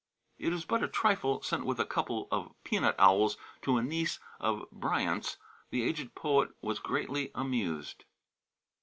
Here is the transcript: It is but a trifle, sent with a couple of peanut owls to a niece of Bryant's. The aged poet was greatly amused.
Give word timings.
It 0.39 0.51
is 0.51 0.65
but 0.65 0.81
a 0.81 0.87
trifle, 0.87 1.43
sent 1.43 1.63
with 1.63 1.79
a 1.79 1.85
couple 1.85 2.27
of 2.31 2.55
peanut 2.63 2.95
owls 2.97 3.37
to 3.61 3.77
a 3.77 3.83
niece 3.83 4.17
of 4.39 4.65
Bryant's. 4.71 5.37
The 5.69 5.83
aged 5.83 6.15
poet 6.15 6.49
was 6.59 6.79
greatly 6.79 7.29
amused. 7.35 8.05